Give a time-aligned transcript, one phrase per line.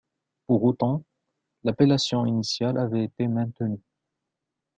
[0.47, 1.03] Pour autant,
[1.63, 3.79] l’appellation initiale avait été maintenue.